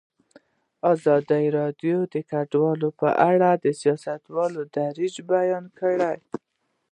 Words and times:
ازادي 0.93 1.45
راډیو 1.59 1.97
د 2.13 2.15
کډوال 2.29 2.81
په 2.99 3.09
اړه 3.31 3.49
د 3.63 3.65
سیاستوالو 3.81 4.61
دریځ 4.75 5.15
بیان 5.31 5.65
کړی. 5.79 6.15